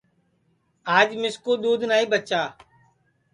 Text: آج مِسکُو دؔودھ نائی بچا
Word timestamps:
آج 0.97 1.09
مِسکُو 1.21 1.51
دؔودھ 1.61 1.83
نائی 1.89 2.05
بچا 2.13 2.41